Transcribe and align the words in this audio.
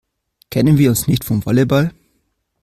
Kennen 0.49 0.79
wir 0.79 0.89
uns 0.89 1.05
nicht 1.05 1.23
vom 1.23 1.45
Volleyball? 1.45 1.93